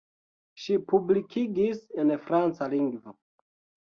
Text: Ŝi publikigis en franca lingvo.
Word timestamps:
Ŝi 0.61 0.77
publikigis 0.91 1.83
en 2.05 2.13
franca 2.23 2.69
lingvo. 2.73 3.15